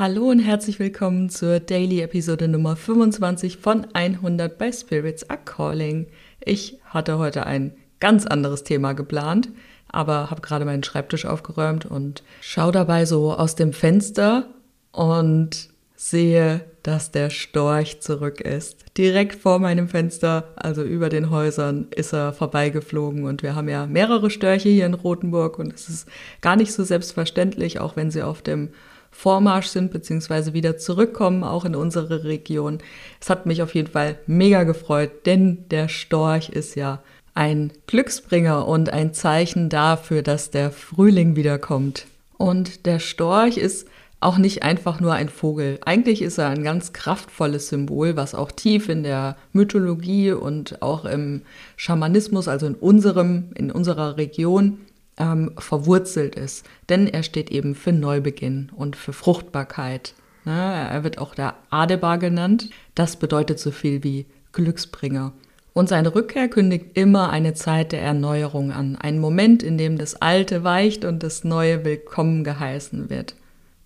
[0.00, 6.06] Hallo und herzlich willkommen zur Daily Episode Nummer 25 von 100 bei Spirits Are Calling.
[6.42, 9.50] Ich hatte heute ein ganz anderes Thema geplant,
[9.88, 14.46] aber habe gerade meinen Schreibtisch aufgeräumt und schaue dabei so aus dem Fenster
[14.90, 18.86] und sehe, dass der Storch zurück ist.
[18.96, 23.84] Direkt vor meinem Fenster, also über den Häusern, ist er vorbeigeflogen und wir haben ja
[23.84, 26.08] mehrere Störche hier in Rothenburg und es ist
[26.40, 28.70] gar nicht so selbstverständlich, auch wenn sie auf dem
[29.10, 32.78] Vormarsch sind, beziehungsweise wieder zurückkommen, auch in unsere Region.
[33.20, 37.02] Es hat mich auf jeden Fall mega gefreut, denn der Storch ist ja
[37.34, 42.06] ein Glücksbringer und ein Zeichen dafür, dass der Frühling wiederkommt.
[42.36, 43.86] Und der Storch ist
[44.20, 45.78] auch nicht einfach nur ein Vogel.
[45.84, 51.06] Eigentlich ist er ein ganz kraftvolles Symbol, was auch tief in der Mythologie und auch
[51.06, 51.42] im
[51.76, 54.78] Schamanismus, also in unserem, in unserer Region,
[55.18, 56.66] ähm, verwurzelt ist.
[56.88, 60.14] Denn er steht eben für Neubeginn und für Fruchtbarkeit.
[60.44, 60.52] Ne?
[60.90, 62.70] Er wird auch der Adebar genannt.
[62.94, 65.32] Das bedeutet so viel wie Glücksbringer.
[65.72, 68.96] Und seine Rückkehr kündigt immer eine Zeit der Erneuerung an.
[68.96, 73.36] Einen Moment, in dem das Alte weicht und das Neue willkommen geheißen wird.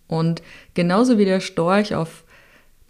[0.06, 0.42] Und
[0.74, 2.24] genauso wie der Storch auf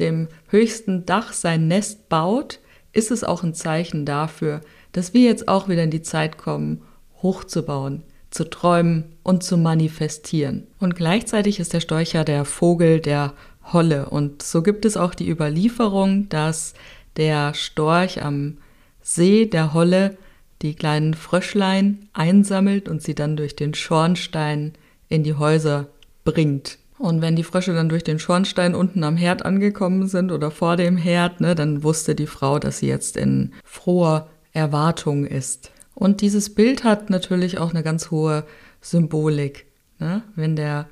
[0.01, 2.61] dem höchsten Dach sein Nest baut,
[2.92, 4.61] ist es auch ein Zeichen dafür,
[4.92, 6.83] dass wir jetzt auch wieder in die Zeit kommen,
[7.23, 10.66] hochzubauen, zu träumen und zu manifestieren.
[10.80, 13.32] Und gleichzeitig ist der Storch ja der Vogel der
[13.72, 14.08] Holle.
[14.08, 16.74] Und so gibt es auch die Überlieferung, dass
[17.16, 18.58] der Storch am
[19.02, 20.16] See der Holle
[20.62, 24.72] die kleinen Fröschlein einsammelt und sie dann durch den Schornstein
[25.08, 25.86] in die Häuser
[26.24, 26.78] bringt.
[26.98, 30.77] Und wenn die Frösche dann durch den Schornstein unten am Herd angekommen sind oder vor
[30.77, 35.70] dem Herd, ne, dann wusste die Frau, dass sie jetzt in froher Erwartung ist.
[35.95, 38.45] Und dieses Bild hat natürlich auch eine ganz hohe
[38.81, 39.67] Symbolik.
[39.98, 40.23] Ne?
[40.34, 40.89] Wenn der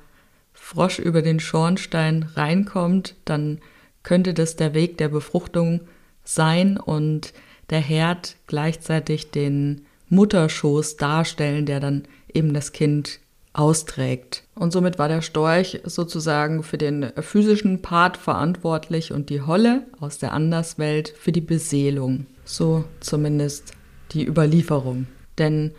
[0.53, 3.59] Frosch über den Schornstein reinkommt, dann
[4.01, 5.81] könnte das der Weg der Befruchtung
[6.23, 7.33] sein und
[7.69, 13.19] der Herd gleichzeitig den Mutterschoß darstellen, der dann eben das Kind
[13.53, 14.43] austrägt.
[14.55, 20.17] Und somit war der Storch sozusagen für den physischen Part verantwortlich und die Holle aus
[20.17, 22.25] der Anderswelt für die Beseelung.
[22.45, 23.73] So zumindest
[24.11, 25.07] die Überlieferung.
[25.37, 25.71] Denn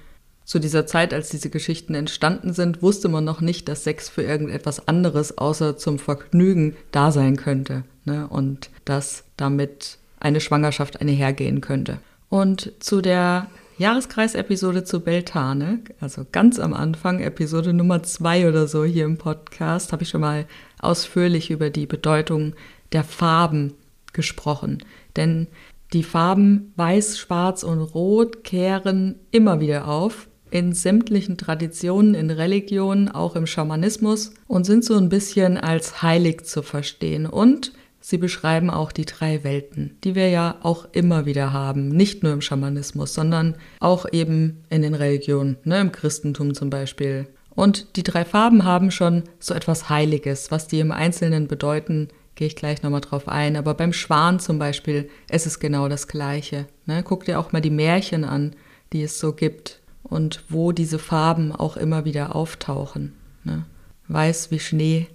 [0.44, 4.22] zu dieser Zeit, als diese Geschichten entstanden sind, wusste man noch nicht, dass Sex für
[4.22, 7.84] irgendetwas anderes außer zum Vergnügen da sein könnte.
[8.04, 8.28] Ne?
[8.28, 11.98] Und dass damit eine Schwangerschaft einhergehen könnte.
[12.28, 13.48] Und zu der
[13.78, 19.92] Jahreskreisepisode zu Beltane, also ganz am Anfang, Episode Nummer zwei oder so hier im Podcast,
[19.92, 20.46] habe ich schon mal
[20.78, 22.54] ausführlich über die Bedeutung
[22.92, 23.74] der Farben
[24.12, 24.84] gesprochen.
[25.16, 25.48] Denn
[25.94, 33.08] die Farben Weiß, Schwarz und Rot kehren immer wieder auf in sämtlichen Traditionen, in Religionen,
[33.08, 37.26] auch im Schamanismus und sind so ein bisschen als heilig zu verstehen.
[37.26, 42.22] Und sie beschreiben auch die drei Welten, die wir ja auch immer wieder haben, nicht
[42.22, 47.26] nur im Schamanismus, sondern auch eben in den Religionen, ne, im Christentum zum Beispiel.
[47.50, 52.46] Und die drei Farben haben schon so etwas Heiliges, was die im Einzelnen bedeuten, gehe
[52.46, 53.56] ich gleich nochmal drauf ein.
[53.56, 56.66] Aber beim Schwan zum Beispiel ist es genau das Gleiche.
[56.86, 57.02] Ne?
[57.02, 58.54] Guck dir auch mal die Märchen an,
[58.92, 63.14] die es so gibt und wo diese Farben auch immer wieder auftauchen.
[63.44, 63.64] Ne?
[64.08, 65.06] Weiß wie Schnee,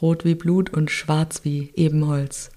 [0.00, 2.50] rot wie Blut und schwarz wie Ebenholz.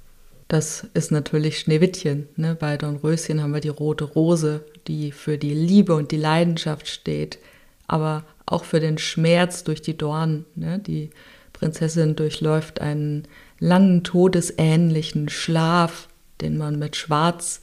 [0.47, 2.27] Das ist natürlich Schneewittchen.
[2.35, 2.55] Ne?
[2.55, 7.39] Bei Dornröschen haben wir die rote Rose, die für die Liebe und die Leidenschaft steht,
[7.87, 10.45] aber auch für den Schmerz durch die Dornen.
[10.55, 10.79] Ne?
[10.79, 11.11] Die
[11.53, 13.27] Prinzessin durchläuft einen
[13.59, 16.07] langen todesähnlichen Schlaf,
[16.41, 17.61] den man mit Schwarz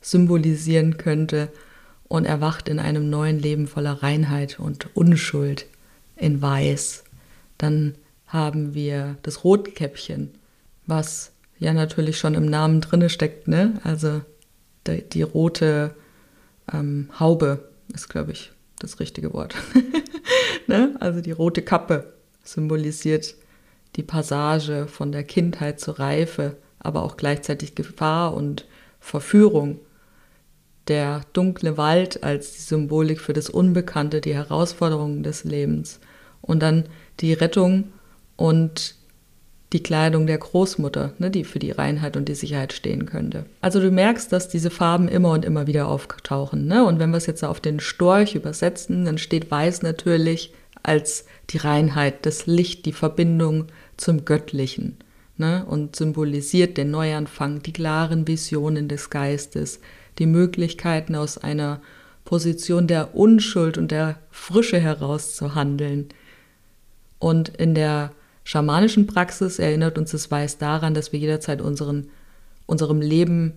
[0.00, 1.48] symbolisieren könnte,
[2.08, 5.64] und erwacht in einem neuen Leben voller Reinheit und Unschuld
[6.16, 7.04] in Weiß.
[7.56, 7.94] Dann
[8.26, 10.30] haben wir das Rotkäppchen,
[10.86, 13.80] was ja natürlich schon im Namen drinne steckt, ne?
[13.82, 14.20] Also
[14.86, 15.94] die, die rote
[16.70, 19.54] ähm, Haube ist, glaube ich, das richtige Wort.
[20.66, 20.94] ne?
[21.00, 22.12] Also die rote Kappe
[22.44, 23.34] symbolisiert
[23.96, 28.66] die Passage von der Kindheit zur Reife, aber auch gleichzeitig Gefahr und
[29.00, 29.80] Verführung.
[30.88, 36.00] Der dunkle Wald als die Symbolik für das Unbekannte, die Herausforderungen des Lebens.
[36.40, 36.84] Und dann
[37.20, 37.92] die Rettung
[38.36, 38.96] und
[39.72, 43.46] die Kleidung der Großmutter, ne, die für die Reinheit und die Sicherheit stehen könnte.
[43.60, 46.66] Also du merkst, dass diese Farben immer und immer wieder auftauchen.
[46.66, 46.84] Ne?
[46.84, 50.52] Und wenn wir es jetzt auf den Storch übersetzen, dann steht Weiß natürlich
[50.82, 53.66] als die Reinheit, das Licht, die Verbindung
[54.02, 54.98] zum Göttlichen
[55.36, 55.64] ne?
[55.64, 59.80] und symbolisiert den Neuanfang, die klaren Visionen des Geistes,
[60.18, 61.80] die Möglichkeiten aus einer
[62.24, 66.08] Position der Unschuld und der Frische heraus zu handeln.
[67.18, 68.12] Und in der
[68.44, 72.08] schamanischen Praxis erinnert uns das Weiß daran, dass wir jederzeit unseren,
[72.66, 73.54] unserem Leben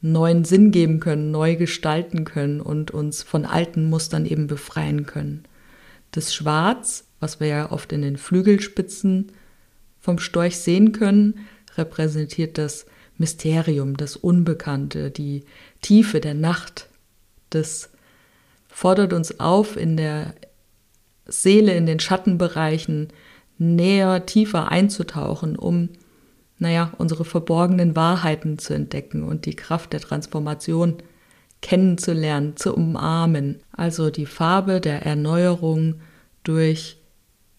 [0.00, 5.44] neuen Sinn geben können, neu gestalten können und uns von alten Mustern eben befreien können.
[6.10, 9.32] Das Schwarz, was wir ja oft in den Flügelspitzen
[10.04, 11.46] vom Storch sehen können,
[11.78, 12.84] repräsentiert das
[13.16, 15.44] Mysterium, das Unbekannte, die
[15.80, 16.90] Tiefe der Nacht.
[17.48, 17.88] Das
[18.68, 20.34] fordert uns auf, in der
[21.24, 23.14] Seele, in den Schattenbereichen
[23.56, 25.88] näher, tiefer einzutauchen, um,
[26.58, 30.98] naja, unsere verborgenen Wahrheiten zu entdecken und die Kraft der Transformation
[31.62, 33.60] kennenzulernen, zu umarmen.
[33.72, 36.02] Also die Farbe der Erneuerung
[36.42, 36.98] durch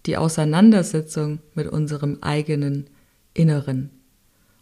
[0.06, 2.90] die Auseinandersetzung mit unserem eigenen
[3.34, 3.90] Inneren.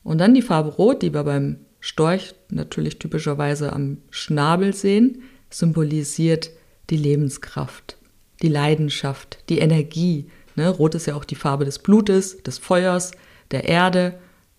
[0.04, 6.51] Und dann die Farbe Rot, die wir beim Storch natürlich typischerweise am Schnabel sehen, symbolisiert
[6.90, 7.98] die Lebenskraft,
[8.42, 10.30] die Leidenschaft, die Energie.
[10.56, 10.69] Ne?
[10.69, 13.12] Rot ist ja auch die Farbe des Blutes, des Feuers,
[13.51, 14.16] der Erde.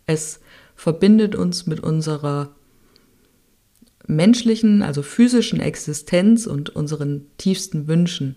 [0.06, 0.40] Es
[0.74, 2.54] verbindet uns mit unserer
[4.06, 8.36] menschlichen, also physischen Existenz und unseren tiefsten Wünschen.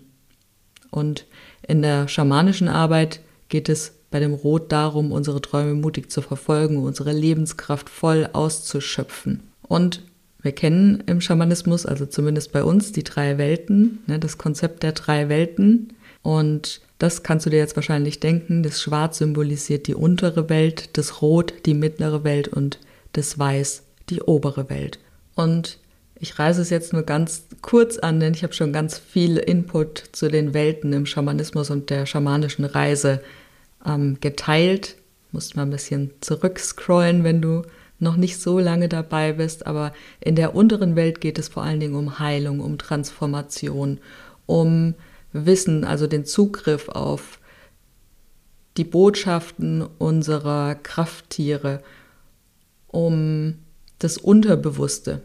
[0.90, 1.26] Und
[1.66, 6.78] in der schamanischen Arbeit geht es bei dem Rot darum, unsere Träume mutig zu verfolgen,
[6.78, 9.42] unsere Lebenskraft voll auszuschöpfen.
[9.62, 10.02] Und
[10.40, 14.92] wir kennen im Schamanismus, also zumindest bei uns, die drei Welten, ne, das Konzept der
[14.92, 15.94] drei Welten.
[16.22, 18.62] Und das kannst du dir jetzt wahrscheinlich denken.
[18.62, 22.78] Das Schwarz symbolisiert die untere Welt, das Rot die mittlere Welt und
[23.12, 24.98] das Weiß die obere Welt.
[25.34, 25.78] Und
[26.20, 30.02] ich reise es jetzt nur ganz kurz an, denn ich habe schon ganz viel Input
[30.12, 33.22] zu den Welten im Schamanismus und der schamanischen Reise
[33.86, 34.96] ähm, geteilt.
[35.30, 37.62] Musst mal ein bisschen zurückscrollen, wenn du
[38.00, 41.80] noch nicht so lange dabei bist, aber in der unteren Welt geht es vor allen
[41.80, 43.98] Dingen um Heilung, um Transformation,
[44.46, 44.94] um
[45.32, 47.38] Wissen, also den Zugriff auf
[48.76, 51.82] die Botschaften unserer Krafttiere,
[52.86, 53.56] um
[53.98, 55.22] das Unterbewusste.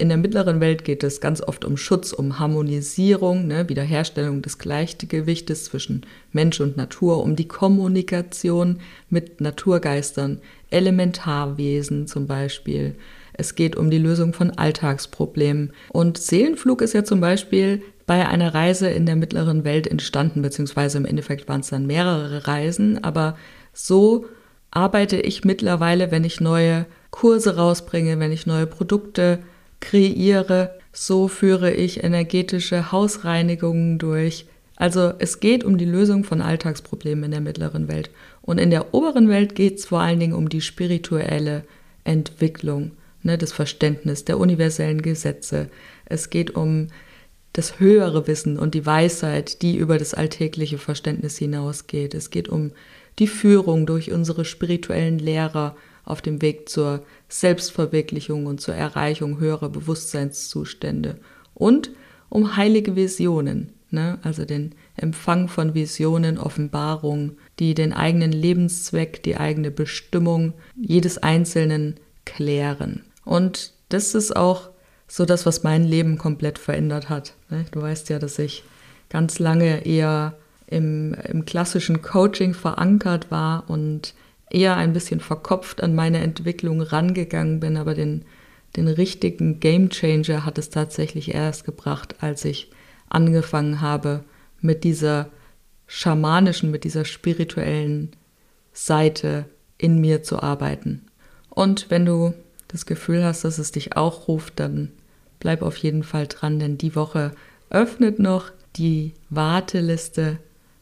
[0.00, 4.56] In der mittleren Welt geht es ganz oft um Schutz, um Harmonisierung, ne, Wiederherstellung des
[4.56, 8.80] Gleichgewichtes zwischen Mensch und Natur, um die Kommunikation
[9.10, 12.94] mit Naturgeistern, Elementarwesen zum Beispiel.
[13.34, 15.74] Es geht um die Lösung von Alltagsproblemen.
[15.90, 20.96] Und Seelenflug ist ja zum Beispiel bei einer Reise in der mittleren Welt entstanden, beziehungsweise
[20.96, 23.36] im Endeffekt waren es dann mehrere Reisen, aber
[23.74, 24.24] so
[24.70, 29.40] arbeite ich mittlerweile, wenn ich neue Kurse rausbringe, wenn ich neue Produkte
[29.80, 34.46] kreiere, so führe ich energetische Hausreinigungen durch.
[34.76, 38.10] Also es geht um die Lösung von Alltagsproblemen in der mittleren Welt.
[38.42, 41.64] Und in der oberen Welt geht es vor allen Dingen um die spirituelle
[42.04, 42.92] Entwicklung,
[43.22, 45.68] ne, das Verständnis der universellen Gesetze.
[46.06, 46.88] Es geht um
[47.52, 52.14] das höhere Wissen und die Weisheit, die über das alltägliche Verständnis hinausgeht.
[52.14, 52.72] Es geht um
[53.18, 59.70] die Führung durch unsere spirituellen Lehrer auf dem Weg zur Selbstverwirklichung und zur Erreichung höherer
[59.70, 61.16] Bewusstseinszustände
[61.54, 61.90] und
[62.28, 64.18] um heilige Visionen, ne?
[64.22, 71.96] also den Empfang von Visionen, Offenbarungen, die den eigenen Lebenszweck, die eigene Bestimmung jedes Einzelnen
[72.24, 73.04] klären.
[73.24, 74.70] Und das ist auch
[75.06, 77.34] so das, was mein Leben komplett verändert hat.
[77.48, 77.64] Ne?
[77.72, 78.64] Du weißt ja, dass ich
[79.08, 80.36] ganz lange eher
[80.66, 84.14] im, im klassischen Coaching verankert war und
[84.50, 88.24] eher ein bisschen verkopft an meine Entwicklung rangegangen bin, aber den,
[88.76, 92.70] den richtigen Game Changer hat es tatsächlich erst gebracht, als ich
[93.08, 94.24] angefangen habe,
[94.60, 95.30] mit dieser
[95.86, 98.10] schamanischen, mit dieser spirituellen
[98.72, 99.46] Seite
[99.78, 101.06] in mir zu arbeiten.
[101.48, 102.34] Und wenn du
[102.68, 104.92] das Gefühl hast, dass es dich auch ruft, dann
[105.40, 107.32] bleib auf jeden Fall dran, denn die Woche
[107.70, 110.38] öffnet noch die Warteliste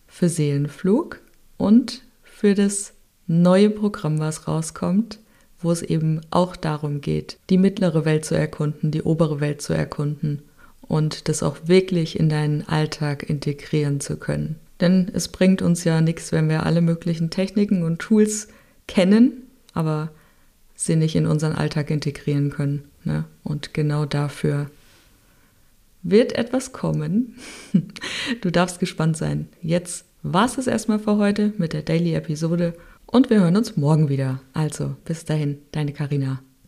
[0.06, 1.20] für Seelenflug
[1.56, 2.92] und für das
[3.28, 5.20] neue Programm, was rauskommt,
[5.60, 9.72] wo es eben auch darum geht, die mittlere Welt zu erkunden, die obere Welt zu
[9.72, 10.42] erkunden
[10.82, 14.56] und das auch wirklich in deinen Alltag integrieren zu können.
[14.80, 18.48] Denn es bringt uns ja nichts, wenn wir alle möglichen Techniken und Tools
[18.86, 19.42] kennen,
[19.74, 20.10] aber
[20.74, 22.84] sie nicht in unseren Alltag integrieren können.
[23.04, 23.24] Ne?
[23.42, 24.70] Und genau dafür
[26.02, 27.36] wird etwas kommen.
[28.40, 29.48] Du darfst gespannt sein.
[29.62, 32.74] Jetzt war es erstmal für heute mit der Daily-Episode
[33.10, 34.40] und wir hören uns morgen wieder.
[34.52, 36.40] Also, bis dahin, deine Karina.